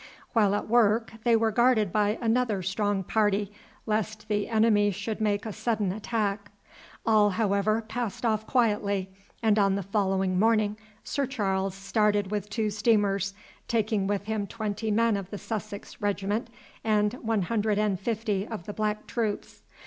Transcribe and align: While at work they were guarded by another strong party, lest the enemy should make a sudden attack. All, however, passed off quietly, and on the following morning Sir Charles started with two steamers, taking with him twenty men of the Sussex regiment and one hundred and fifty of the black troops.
While 0.33 0.55
at 0.55 0.67
work 0.67 1.13
they 1.23 1.35
were 1.35 1.51
guarded 1.51 1.93
by 1.93 2.17
another 2.19 2.63
strong 2.63 3.03
party, 3.03 3.51
lest 3.85 4.29
the 4.29 4.49
enemy 4.49 4.89
should 4.89 5.21
make 5.21 5.45
a 5.45 5.53
sudden 5.53 5.91
attack. 5.91 6.49
All, 7.05 7.29
however, 7.29 7.83
passed 7.87 8.25
off 8.25 8.47
quietly, 8.47 9.11
and 9.43 9.59
on 9.59 9.75
the 9.75 9.83
following 9.83 10.39
morning 10.39 10.75
Sir 11.03 11.27
Charles 11.27 11.75
started 11.75 12.31
with 12.31 12.49
two 12.49 12.71
steamers, 12.71 13.35
taking 13.67 14.07
with 14.07 14.23
him 14.25 14.47
twenty 14.47 14.89
men 14.89 15.15
of 15.15 15.29
the 15.29 15.37
Sussex 15.37 16.01
regiment 16.01 16.47
and 16.83 17.13
one 17.21 17.43
hundred 17.43 17.77
and 17.77 17.99
fifty 17.99 18.47
of 18.47 18.63
the 18.65 18.73
black 18.73 19.05
troops. 19.05 19.61